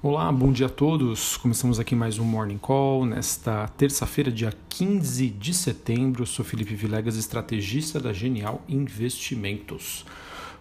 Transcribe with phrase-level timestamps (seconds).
[0.00, 1.36] Olá, bom dia a todos.
[1.36, 6.22] Começamos aqui mais um Morning Call nesta terça-feira, dia 15 de setembro.
[6.22, 10.06] Eu sou Felipe Vilegas, estrategista da Genial Investimentos.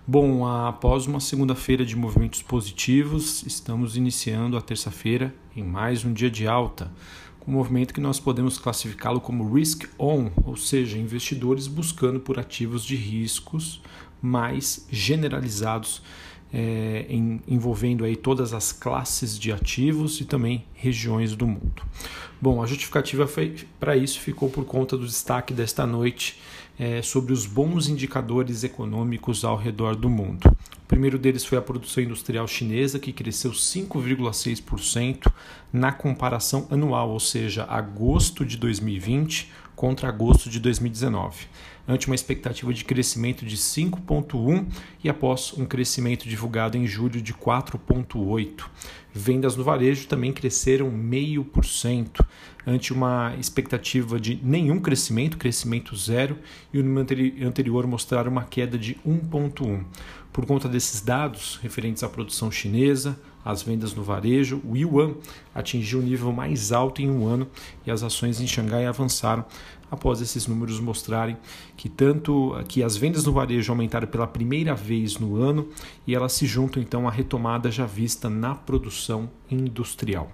[0.07, 6.31] Bom, após uma segunda-feira de movimentos positivos, estamos iniciando a terça-feira em mais um dia
[6.31, 6.91] de alta,
[7.39, 12.39] com um movimento que nós podemos classificá-lo como risk on, ou seja, investidores buscando por
[12.39, 13.83] ativos de riscos
[14.19, 16.01] mais generalizados
[16.53, 21.83] é, em, envolvendo aí todas as classes de ativos e também regiões do mundo.
[22.39, 23.27] Bom, a justificativa
[23.79, 26.39] para isso ficou por conta do destaque desta noite
[26.79, 30.47] é, sobre os bons indicadores econômicos ao redor do mundo.
[30.47, 35.31] O primeiro deles foi a produção industrial chinesa, que cresceu 5,6%
[35.73, 41.45] na comparação anual, ou seja, agosto de 2020 contra agosto de 2019,
[41.87, 44.65] ante uma expectativa de crescimento de 5,1%
[45.03, 48.65] e após um crescimento divulgado em julho de 4,8%.
[49.13, 52.25] Vendas no varejo também cresceram 0,5%,
[52.65, 56.39] ante uma expectativa de nenhum crescimento, crescimento zero,
[56.73, 59.85] e o número anterior mostraram uma queda de 1,1%.
[60.33, 65.15] Por conta desses dados referentes à produção chinesa, as vendas no varejo, o yuan
[65.55, 67.47] atingiu o nível mais alto em um ano
[67.85, 69.45] e as ações em Xangai avançaram
[69.89, 71.37] após esses números mostrarem
[71.77, 75.69] que tanto que as vendas no varejo aumentaram pela primeira vez no ano
[76.05, 80.29] e elas se juntam então à retomada já vista na produção industrial.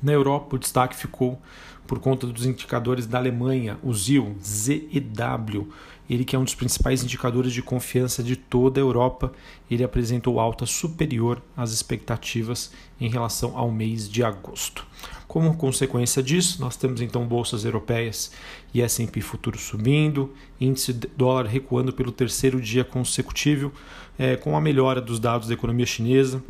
[0.00, 1.42] Na Europa, o destaque ficou
[1.90, 5.68] por conta dos indicadores da Alemanha, o ZIL, ZEW,
[6.08, 9.32] ele que é um dos principais indicadores de confiança de toda a Europa,
[9.68, 14.86] ele apresentou alta superior às expectativas em relação ao mês de agosto.
[15.26, 18.30] Como consequência disso, nós temos então bolsas europeias
[18.72, 23.72] e S&P futuro subindo, índice dólar recuando pelo terceiro dia consecutivo,
[24.16, 26.40] é, com a melhora dos dados da economia chinesa,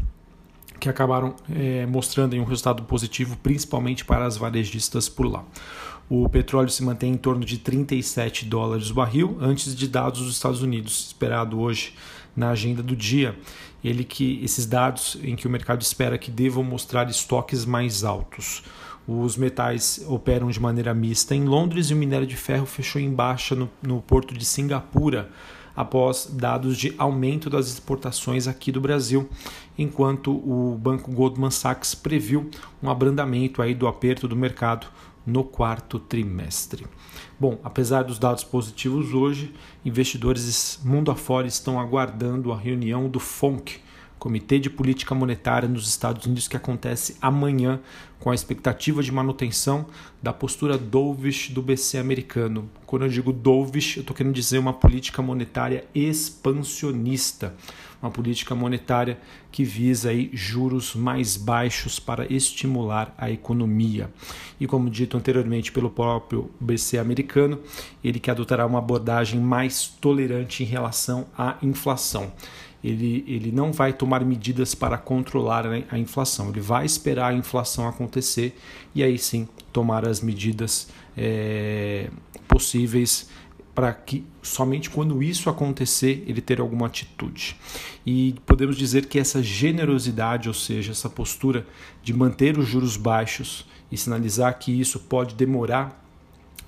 [0.80, 5.44] que acabaram é, mostrando um resultado positivo, principalmente para as varejistas por lá.
[6.08, 10.34] O petróleo se mantém em torno de 37 dólares o barril, antes de dados dos
[10.34, 11.94] Estados Unidos, esperado hoje
[12.34, 13.38] na agenda do dia.
[13.84, 18.64] Ele que esses dados em que o mercado espera que devam mostrar estoques mais altos.
[19.06, 23.12] Os metais operam de maneira mista em Londres e o minério de ferro fechou em
[23.12, 25.30] baixa no, no porto de Singapura
[25.74, 29.28] após dados de aumento das exportações aqui do Brasil,
[29.78, 32.50] enquanto o banco Goldman Sachs previu
[32.82, 34.86] um abrandamento aí do aperto do mercado
[35.26, 36.86] no quarto trimestre.
[37.38, 39.54] Bom, apesar dos dados positivos hoje,
[39.84, 43.80] investidores mundo afora estão aguardando a reunião do FONC,
[44.20, 47.80] Comitê de Política Monetária nos Estados Unidos, que acontece amanhã,
[48.20, 49.86] com a expectativa de manutenção
[50.22, 52.70] da postura dovish do BC americano.
[52.84, 57.54] Quando eu digo dovish, eu estou querendo dizer uma política monetária expansionista,
[58.02, 59.18] uma política monetária
[59.50, 64.10] que visa aí juros mais baixos para estimular a economia.
[64.60, 67.58] E como dito anteriormente pelo próprio BC americano,
[68.04, 72.30] ele que adotará uma abordagem mais tolerante em relação à inflação
[72.82, 77.86] ele, ele não vai tomar medidas para controlar a inflação, ele vai esperar a inflação
[77.86, 78.56] acontecer
[78.94, 82.08] e aí sim tomar as medidas é,
[82.48, 83.28] possíveis
[83.74, 87.56] para que somente quando isso acontecer ele ter alguma atitude.
[88.04, 91.66] E podemos dizer que essa generosidade, ou seja, essa postura
[92.02, 95.99] de manter os juros baixos e sinalizar que isso pode demorar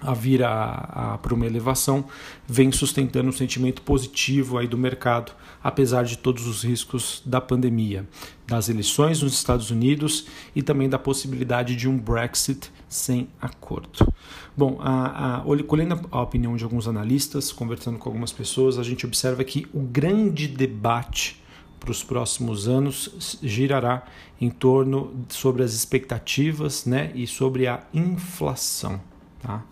[0.02, 2.04] a vir a, a, para uma elevação,
[2.46, 5.32] vem sustentando um sentimento positivo aí do mercado,
[5.62, 8.06] apesar de todos os riscos da pandemia,
[8.46, 14.12] das eleições nos Estados Unidos e também da possibilidade de um Brexit sem acordo.
[14.56, 19.06] Bom, a, a, colhendo a opinião de alguns analistas, conversando com algumas pessoas, a gente
[19.06, 21.40] observa que o grande debate
[21.82, 24.04] para os próximos anos girará
[24.40, 29.00] em torno sobre as expectativas né, e sobre a inflação.
[29.42, 29.62] Tá?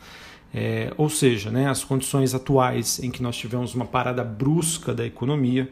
[0.53, 5.06] É, ou seja, né, as condições atuais em que nós tivemos uma parada brusca da
[5.06, 5.70] economia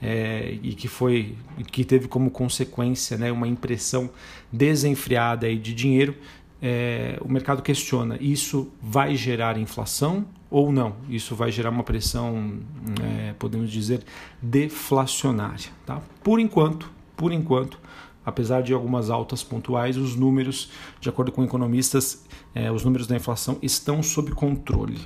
[0.00, 1.36] é, e que foi
[1.70, 4.08] que teve como consequência né, uma impressão
[4.50, 6.16] desenfreada aí de dinheiro,
[6.60, 10.96] é, o mercado questiona: isso vai gerar inflação ou não?
[11.10, 12.60] Isso vai gerar uma pressão,
[13.02, 14.02] é, podemos dizer,
[14.40, 15.70] deflacionária.
[15.84, 16.00] Tá?
[16.22, 17.78] Por enquanto, por enquanto,
[18.24, 22.24] apesar de algumas altas pontuais, os números, de acordo com economistas,
[22.54, 25.00] é, os números da inflação estão sob controle.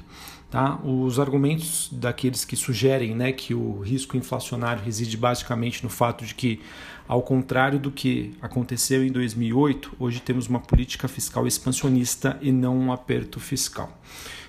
[0.50, 0.80] Tá?
[0.82, 6.34] Os argumentos daqueles que sugerem né, que o risco inflacionário reside basicamente no fato de
[6.34, 6.60] que,
[7.06, 12.78] ao contrário do que aconteceu em 2008, hoje temos uma política fiscal expansionista e não
[12.78, 14.00] um aperto fiscal.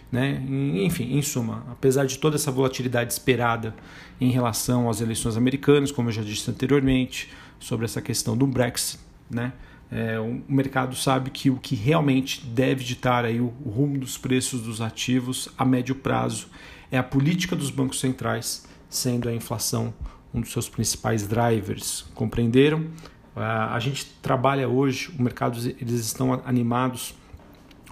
[0.09, 0.41] Né?
[0.83, 3.75] Enfim, em suma, apesar de toda essa volatilidade esperada
[4.19, 7.29] em relação às eleições americanas, como eu já disse anteriormente,
[7.59, 9.53] sobre essa questão do Brexit, né?
[9.91, 14.61] É, o mercado sabe que o que realmente deve ditar aí o, rumo dos preços
[14.61, 16.47] dos ativos a médio prazo
[16.91, 19.93] é a política dos bancos centrais, sendo a inflação
[20.31, 22.05] um dos seus principais drivers.
[22.13, 22.81] Compreenderam?
[23.35, 23.41] Uh,
[23.71, 27.15] a gente trabalha hoje, o mercado eles estão animados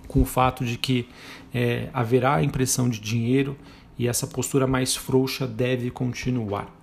[0.08, 1.10] com o fato de que
[1.52, 3.58] é, haverá impressão de dinheiro
[3.98, 6.77] e essa postura mais frouxa deve continuar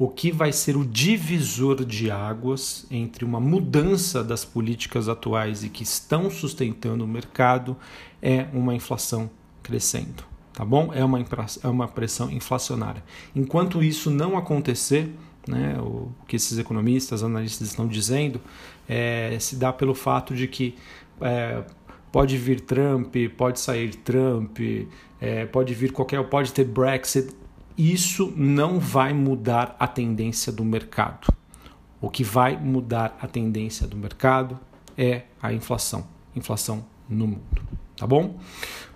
[0.00, 5.68] o que vai ser o divisor de águas entre uma mudança das políticas atuais e
[5.68, 7.76] que estão sustentando o mercado
[8.22, 9.28] é uma inflação
[9.62, 10.24] crescendo,
[10.54, 10.90] tá bom?
[10.94, 11.22] É uma,
[11.62, 13.04] é uma pressão inflacionária.
[13.36, 15.14] Enquanto isso não acontecer,
[15.46, 18.40] né, o que esses economistas, analistas estão dizendo,
[18.88, 20.76] é, se dá pelo fato de que
[21.20, 21.62] é,
[22.10, 24.60] pode vir Trump, pode sair Trump,
[25.20, 27.34] é, pode vir qualquer, pode ter Brexit,
[27.76, 31.32] isso não vai mudar a tendência do mercado.
[32.00, 34.58] O que vai mudar a tendência do mercado
[34.96, 37.62] é a inflação, inflação no mundo,
[37.96, 38.38] tá bom?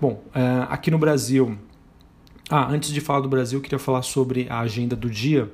[0.00, 1.58] Bom, uh, aqui no Brasil,
[2.50, 5.50] ah, antes de falar do Brasil, eu queria falar sobre a agenda do dia.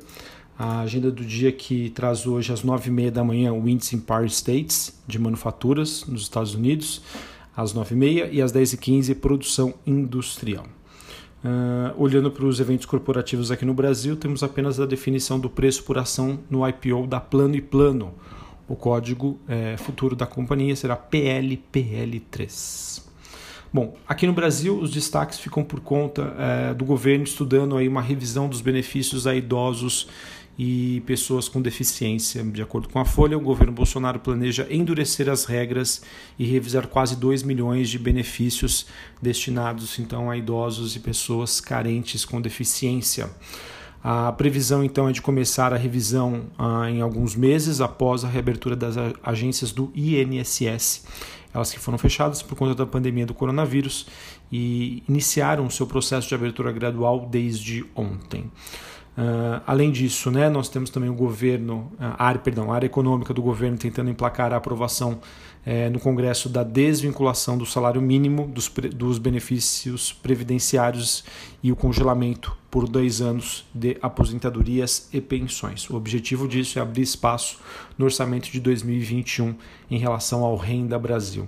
[0.58, 5.00] A agenda do dia que traz hoje às 9h30 da manhã o índice Empire States
[5.06, 7.00] de manufaturas nos Estados Unidos,
[7.56, 10.66] às 9h30 e às 10h15 produção industrial.
[11.42, 15.82] Uh, olhando para os eventos corporativos aqui no Brasil, temos apenas a definição do preço
[15.84, 18.12] por ação no IPO da Plano e Plano.
[18.68, 23.02] O código é, futuro da companhia será PLPL3.
[23.72, 28.02] Bom, aqui no Brasil os destaques ficam por conta é, do governo estudando aí uma
[28.02, 30.08] revisão dos benefícios a idosos
[30.62, 32.44] e pessoas com deficiência.
[32.44, 36.02] De acordo com a Folha, o governo Bolsonaro planeja endurecer as regras
[36.38, 38.84] e revisar quase 2 milhões de benefícios
[39.22, 43.30] destinados então a idosos e pessoas carentes com deficiência.
[44.04, 48.76] A previsão então é de começar a revisão ah, em alguns meses após a reabertura
[48.76, 51.06] das agências do INSS,
[51.54, 54.06] elas que foram fechadas por conta da pandemia do coronavírus
[54.52, 58.50] e iniciaram seu processo de abertura gradual desde ontem.
[59.18, 63.34] Uh, além disso, né, nós temos também o governo, a área, perdão, a área econômica
[63.34, 65.20] do governo tentando emplacar a aprovação
[65.66, 71.22] eh, no Congresso da desvinculação do salário mínimo dos, dos benefícios previdenciários
[71.62, 75.90] e o congelamento por dois anos de aposentadorias e pensões.
[75.90, 77.58] O objetivo disso é abrir espaço
[77.98, 79.54] no orçamento de 2021
[79.90, 81.46] em relação ao Renda Brasil.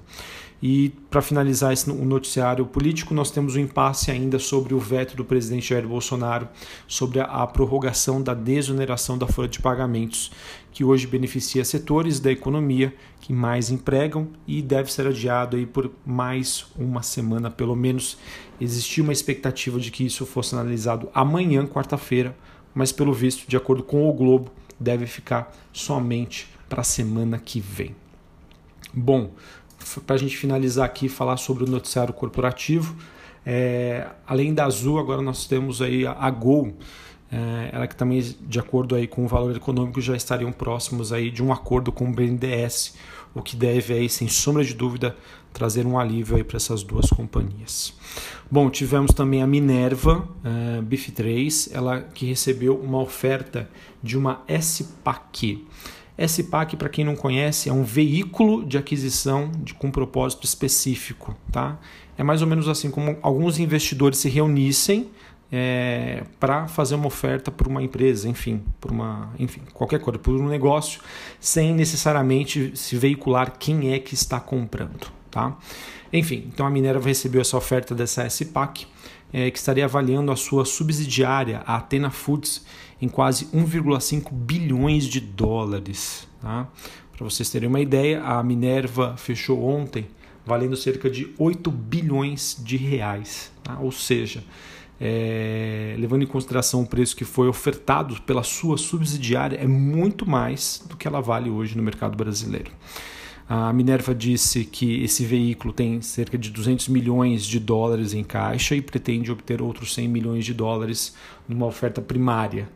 [0.63, 5.17] E para finalizar esse, o noticiário político, nós temos um impasse ainda sobre o veto
[5.17, 6.49] do presidente Jair Bolsonaro
[6.87, 10.31] sobre a, a prorrogação da desoneração da folha de pagamentos,
[10.71, 15.91] que hoje beneficia setores da economia que mais empregam e deve ser adiado aí por
[16.07, 18.17] mais uma semana, pelo menos.
[18.61, 22.37] Existia uma expectativa de que isso fosse analisado amanhã, quarta-feira,
[22.73, 27.59] mas pelo visto, de acordo com o Globo, deve ficar somente para a semana que
[27.59, 27.97] vem.
[28.95, 29.31] Bom,
[30.07, 32.97] para a gente finalizar aqui falar sobre o noticiário corporativo.
[33.45, 36.77] É, além da Azul, agora nós temos aí a, Gol,
[37.31, 41.31] é, ela que também, de acordo aí com o valor econômico, já estariam próximos aí
[41.31, 42.95] de um acordo com o BNDES,
[43.35, 45.17] o que deve aí, sem sombra de dúvida,
[45.53, 47.95] trazer um alívio aí para essas duas companhias.
[48.51, 53.69] Bom, tivemos também a Minerva é, BIF3, ela que recebeu uma oferta
[54.03, 55.67] de uma SPAC.
[56.19, 61.37] SPAC, para quem não conhece, é um veículo de aquisição de, com propósito específico.
[61.51, 61.79] Tá?
[62.17, 65.11] É mais ou menos assim como alguns investidores se reunissem
[65.51, 70.35] é, para fazer uma oferta para uma empresa, enfim, por uma, enfim, qualquer coisa, por
[70.35, 71.01] um negócio,
[71.39, 75.13] sem necessariamente se veicular quem é que está comprando.
[75.31, 75.57] Tá?
[76.11, 78.87] Enfim, então a Minerva recebeu essa oferta dessa SPAC,
[79.33, 82.65] é, que estaria avaliando a sua subsidiária, a Atena Foods,
[83.01, 86.29] em quase 1,5 bilhões de dólares.
[86.41, 86.69] Tá?
[87.17, 90.07] Para vocês terem uma ideia, a Minerva fechou ontem
[90.45, 93.53] valendo cerca de 8 bilhões de reais.
[93.63, 93.79] Tá?
[93.79, 94.45] Ou seja,
[95.01, 100.83] é, levando em consideração o preço que foi ofertado pela sua subsidiária, é muito mais
[100.89, 102.71] do que ela vale hoje no mercado brasileiro.
[103.49, 108.75] A Minerva disse que esse veículo tem cerca de 200 milhões de dólares em caixa
[108.75, 111.15] e pretende obter outros 100 milhões de dólares
[111.47, 112.69] numa oferta primária,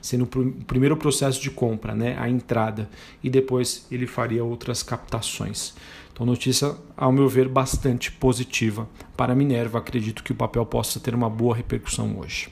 [0.00, 2.88] sendo o primeiro processo de compra, né, a entrada,
[3.22, 5.74] e depois ele faria outras captações.
[6.12, 9.78] Então, notícia, ao meu ver, bastante positiva para a Minerva.
[9.78, 12.48] Acredito que o papel possa ter uma boa repercussão hoje.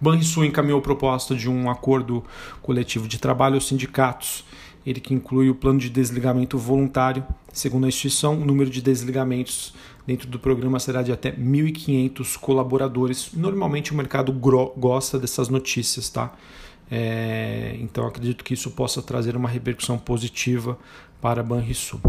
[0.00, 2.24] Banrisul encaminhou proposta de um acordo
[2.62, 4.44] coletivo de trabalho aos sindicatos
[4.86, 7.24] ele que inclui o plano de desligamento voluntário.
[7.52, 9.74] Segundo a instituição, o número de desligamentos
[10.06, 13.30] dentro do programa será de até 1.500 colaboradores.
[13.34, 16.32] Normalmente o mercado gosta dessas notícias, tá?
[16.90, 20.78] É, então acredito que isso possa trazer uma repercussão positiva
[21.20, 22.00] para a Banrisul.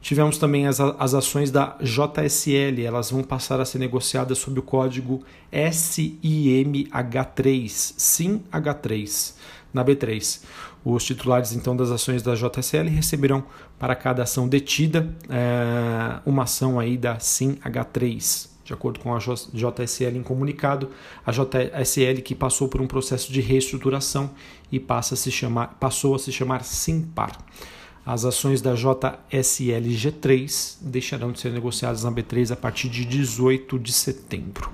[0.00, 4.62] Tivemos também as, as ações da JSL, elas vão passar a ser negociadas sob o
[4.62, 7.64] código SIMH3,
[7.96, 9.34] SIMH3,
[9.72, 10.42] na B3.
[10.84, 13.44] Os titulares então das ações da JSL receberão
[13.78, 20.16] para cada ação detida é, uma ação aí da SIMH3, de acordo com a JSL
[20.16, 20.88] em comunicado,
[21.24, 24.30] a JSL que passou por um processo de reestruturação
[24.70, 27.38] e passa a se chamar, passou a se chamar Simpar.
[28.04, 33.92] As ações da JSLG3 deixarão de ser negociadas na B3 a partir de 18 de
[33.92, 34.68] setembro.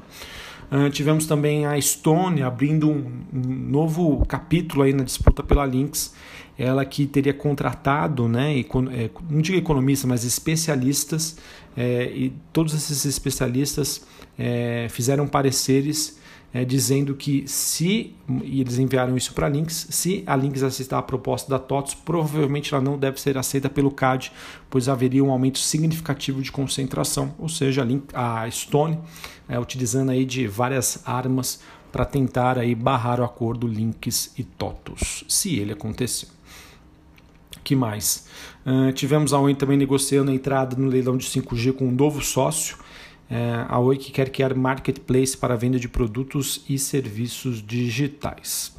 [0.71, 6.15] Uh, tivemos também a Estônia abrindo um, novo capítulo aí na disputa pela Lynx.
[6.59, 11.39] Ela que teria contratado, né, é, não digo economista, mas especialistas,
[11.77, 14.05] é, e todos esses especialistas
[14.37, 16.18] é, fizeram pareceres
[16.53, 20.99] é, dizendo que se, e eles enviaram isso para a Lynx, se a Lynx aceitar
[20.99, 24.33] a proposta da TOTS, provavelmente ela não deve ser aceita pelo CAD,
[24.71, 28.99] pois haveria um aumento significativo de concentração, ou seja, a, Link, a Stone
[29.49, 31.61] é, utilizando aí de várias armas
[31.93, 36.29] para tentar aí barrar o acordo Lynx e TOTOS, se ele acontecer.
[37.65, 38.27] que mais?
[38.65, 42.23] Uh, tivemos a Oi também negociando a entrada no leilão de 5G com um novo
[42.23, 42.77] sócio,
[43.31, 48.75] é, a Oi que quer criar marketplace para a venda de produtos e serviços digitais.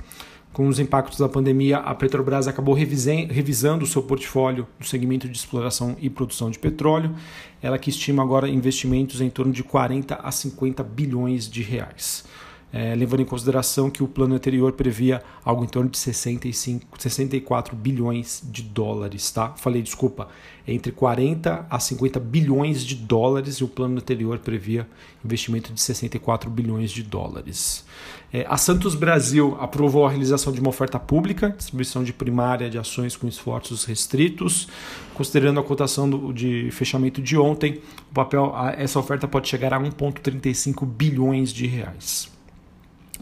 [0.51, 5.37] Com os impactos da pandemia, a Petrobras acabou revisando o seu portfólio no segmento de
[5.37, 7.15] exploração e produção de petróleo.
[7.61, 12.25] Ela que estima agora investimentos em torno de 40 a 50 bilhões de reais
[12.71, 17.75] é, levando em consideração que o plano anterior previa algo em torno de 65, 64
[17.75, 19.53] bilhões de dólares, tá?
[19.57, 20.27] Falei, desculpa,
[20.67, 24.87] entre 40 a 50 bilhões de dólares e o plano anterior previa
[25.25, 27.83] investimento de 64 bilhões de dólares.
[28.31, 32.77] É, a Santos Brasil aprovou a realização de uma oferta pública, distribuição de primária de
[32.77, 34.67] ações com esforços restritos,
[35.15, 39.79] considerando a cotação do, de fechamento de ontem, o papel, essa oferta pode chegar a
[39.79, 42.38] 1,35 bilhões de reais.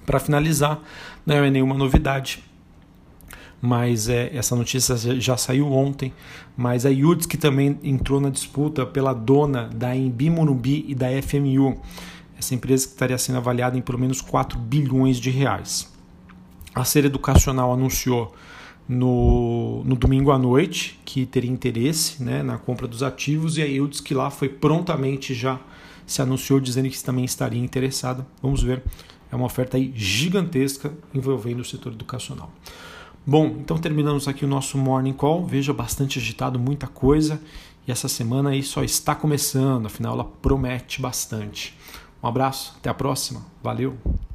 [0.07, 0.79] Para finalizar,
[1.25, 2.41] não é nenhuma novidade,
[3.61, 6.13] mas é, essa notícia já saiu ontem,
[6.55, 11.07] mas a Yudes que também entrou na disputa pela dona da Embi Morumbi e da
[11.21, 11.81] FMU,
[12.39, 15.91] essa empresa que estaria sendo avaliada em pelo menos 4 bilhões de reais.
[16.73, 18.33] A Ser Educacional anunciou
[18.87, 23.65] no, no domingo à noite que teria interesse né, na compra dos ativos e a
[23.65, 25.59] Yudes que lá foi prontamente já
[26.05, 28.25] se anunciou dizendo que também estaria interessada.
[28.41, 28.81] Vamos ver
[29.31, 32.51] é uma oferta aí gigantesca envolvendo o setor educacional.
[33.25, 35.45] Bom, então terminamos aqui o nosso Morning Call.
[35.45, 37.41] Veja, bastante agitado, muita coisa.
[37.87, 41.77] E essa semana aí só está começando, afinal ela promete bastante.
[42.23, 43.45] Um abraço, até a próxima.
[43.61, 43.97] Valeu!